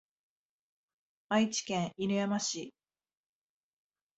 [1.29, 2.73] 愛知県犬山市